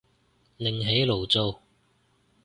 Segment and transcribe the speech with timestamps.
[0.57, 1.59] 另起爐灶